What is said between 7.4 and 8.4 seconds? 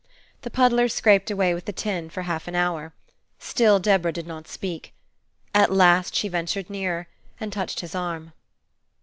touched his arm.